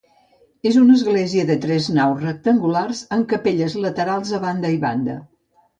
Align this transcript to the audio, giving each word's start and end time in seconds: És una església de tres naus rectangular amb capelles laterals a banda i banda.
És 0.69 0.77
una 0.79 0.95
església 0.99 1.45
de 1.51 1.57
tres 1.67 1.89
naus 1.99 2.23
rectangular 2.25 2.85
amb 3.19 3.31
capelles 3.35 3.79
laterals 3.87 4.37
a 4.41 4.45
banda 4.49 4.79
i 4.81 4.85
banda. 4.89 5.23